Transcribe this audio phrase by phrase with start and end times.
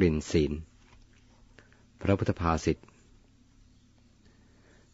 [0.00, 0.52] กลิ่นศีล
[2.02, 2.78] พระพุทธภาษิต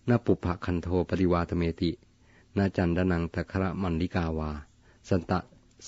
[0.09, 1.91] นปุพะคันโทปฏิวาตเมติ
[2.57, 4.51] นาจันดนังตะคระมันลิกาวา
[5.09, 5.39] สันตะ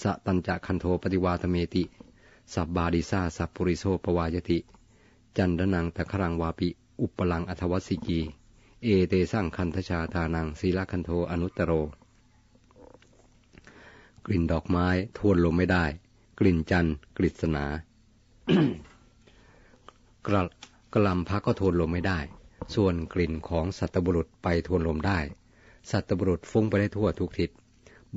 [0.01, 1.85] สะตัญจะคันโทปฏิวาตเมติ
[2.55, 4.59] สับบาดิซาสัพปุริโสปวายติ
[5.37, 6.69] จันดนังตะครังวาปิ
[7.01, 8.21] อุปลังอัทวัสิกี
[8.85, 11.73] เอเตสั่งคันทชาทานังศีลคันโทอนุตตโร
[14.27, 14.87] กลิ่นดอกไม้
[15.17, 15.85] ทวนลมไม่ได้
[16.39, 16.87] กลิ่นจัน
[17.17, 17.67] กฤษณา
[20.27, 20.43] กระ
[20.95, 22.19] กลำพักก็ทวนลมไม่ได้
[22.75, 25.19] ส่วนกลิ่นของสัตบุรุษไปทวนลมได้
[25.91, 27.51] สัตบุรุษฟุ้งไปได้ทั่วทุกทิศ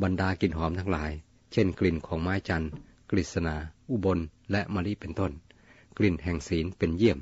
[0.02, 1.12] บรรดากลิ่นหอมทั้งหลาย
[1.54, 2.72] เช่นกลิ่นของไม้จันทร์
[3.10, 3.56] กฤษณา
[3.90, 4.20] อุบล
[4.52, 5.32] และมะลิเป็นต้น
[5.98, 7.20] กลิ่นแห่งศีลเป็นเยี่ยม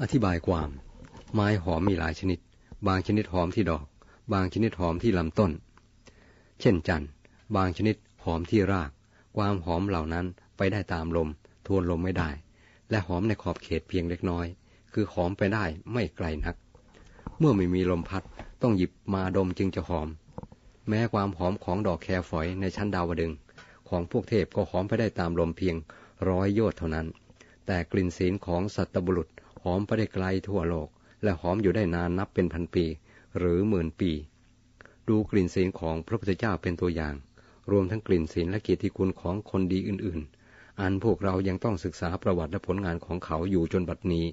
[0.00, 0.70] อธิบายความ
[1.34, 2.38] ไม้หอมมีหลายชนิด
[2.86, 3.84] บางชนิดหอมที่ดอก
[4.32, 5.52] บางชนิดหอมที่ลำต้น
[6.60, 7.10] เช่นจันทร์
[7.56, 8.90] บางชนิดหอมที่ราก
[9.36, 11.28] ความหอมเหล่านั้นไปได้ตามลม
[11.74, 12.30] วนลมไม่ได้
[12.90, 14.46] และหอมในขอบเขตเพียงเล็กน้อย
[14.92, 16.56] คือหอมไปได้ไม่ไกลนัก
[17.38, 18.22] เมื่อไม่มีลมพัด
[18.62, 20.08] ต้องหยิบมาดมจึงจะหอม
[20.88, 23.32] แม้ความหอมของดอกแครฝอยในชั้นดาวดึง
[23.88, 25.76] ของพวกเทพก็หอมไปได้ตามลมเพียง
[26.28, 27.06] ร้อยโยชน์เท่านั้น
[27.66, 29.28] แต่กลิ่นศีลของสัตบุรุษ
[29.62, 30.88] หอมไปได้ไกลทั่วโลก
[31.22, 32.84] และหอมอยู่ได้นานนับเป็นพันปี
[33.38, 34.12] หรือหมื่นปี
[35.08, 37.14] ดูกลิ่นศีลของพระพุทธเจ้าเป็นตัวอย่าง
[37.70, 40.39] รวมทั้งกลิ่นศีลและเกียรติคุณของคนดีอื่นๆ
[40.80, 44.26] อันพวกเรายังต้องศึกษาประวัติและผลงานของเขาอยู่จนบัดนี้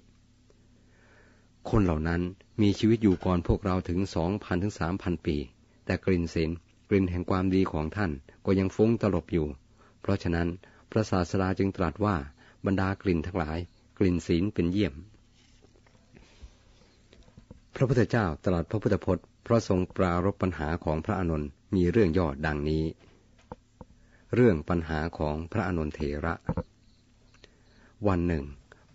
[1.70, 2.22] คนเหล่านั้น
[2.62, 5.36] มีชีวิตอยู่ก่อนพวกเราถึงสองพันถึงสามพันปี
[5.86, 6.50] แต่กลิ่นศีล
[6.90, 8.12] กลิ่นแห่งความดีของท่าน
[8.46, 9.48] ก็ยังฟุ้งตลบอยู่
[10.02, 10.48] เพราะฉะนั้น
[10.92, 12.16] พระศาสดาจึงตรัสว่า
[12.66, 13.58] บรรดากลิ่นทั้งหลาย
[13.98, 14.94] กลิ่นศีลเป็นเยี่ยม
[17.76, 22.84] พระพุทธเจ้าตรัสพระพุทธพจน์ พระทรงปรารบปัญหาของพระอานนท์มีเรื่องย่อดังนี้
[24.36, 26.34] เรื่องปัญหาของพระอนุนเถระ
[28.08, 28.46] วันหนึ่ง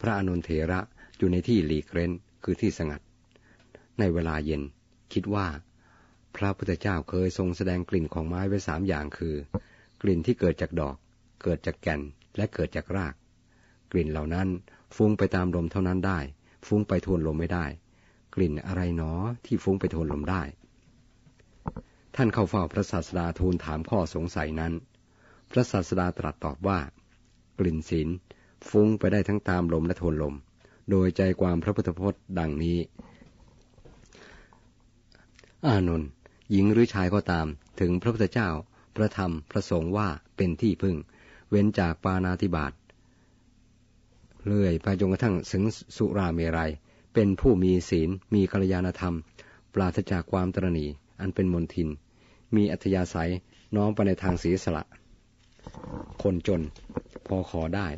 [0.01, 0.81] พระอนุนเถระ
[1.19, 2.13] อยู่ในที่หลีกเร้น
[2.45, 3.01] คือที่สงัด
[3.99, 4.63] ในเวลาเย็น
[5.13, 5.47] คิดว่า
[6.37, 9.35] พระพุทธเจ้าเคยทรงแสดงกลิ่นของไม้ไว้สามอย่างคือ
[10.03, 10.97] กลิ่นที่เกิดจากดอก
[11.43, 12.01] เกิดจากแก่น
[12.37, 13.15] และเกิดจากราก
[13.93, 14.49] กลิ่นเหล่านั้น
[14.97, 16.19] ฟุ้งไปตามลมเท่านั้นได้
[16.67, 17.67] ฟุ้งไปทวนลมไม่ได้
[18.35, 19.13] กลิ่นอะไรหนอ
[19.47, 20.43] ที่ฟุ้งไปทวนลมได้
[22.17, 24.73] ท่านเข้าเฝ้าพระศาสดาทูลถามข้อสงสัยนั้น
[25.53, 26.79] พระศาสดาตรัสตอบว่า
[27.59, 28.09] กลิ่นศีล
[28.69, 30.35] ฟุ้งไปได้ทั้งตามลมและทนลม
[30.91, 32.79] โดยใจความพระพุทธพจน์ดังนี้
[35.67, 36.09] อานนท์
[36.51, 37.47] หญิงหรือชายก็ตาม
[37.81, 38.49] ถึงพระพุทธเจ้า
[38.97, 40.97] พระธรรมพระสงฆ์ว่าเป็นที่พึ่ง
[41.51, 42.73] เว้นจากปานาธิบาต
[44.45, 45.63] เลื่อยไปจนกระทั่งถึง
[45.97, 46.71] สุราเมรัย
[47.15, 49.17] เป็นผู้มีศีล มีกัลยาณธรรม
[49.75, 50.87] ปราศจากความตรณี
[51.21, 51.89] อันเป็นมนทิน
[52.55, 53.31] มีอัธยาศัย
[53.77, 54.85] น้อมไปในทางศีสละ
[56.23, 56.63] คนจน
[57.27, 57.89] พอขอได้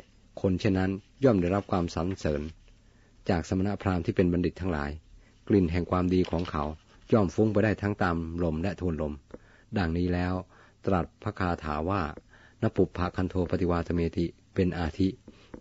[0.41, 0.91] คนเช่นนั้น
[1.23, 2.41] ย่อมได้รับความสรรเสริญ
[3.29, 4.91] จากสมณพราหมณ์ที่เป็นบัณฑิตทั้งหลาย
[5.47, 6.63] กลิ่นแห่งความดีของเขา
[7.13, 9.13] ย่อมฟุ้งไปได้ทั้งตามลมและทวนลม
[9.77, 10.33] ดังนี้แล้ว
[10.85, 12.01] ตรัสพระคาถาว่า
[12.61, 14.25] นปุปภคันโทปฏิวาตเมติ
[14.55, 15.07] เป็นอาทิ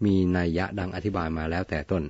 [0.04, 2.02] มีนัยยะดังอธิบายมาแล้วแต่ต้น